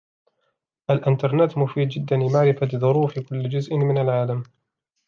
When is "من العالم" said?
3.75-4.43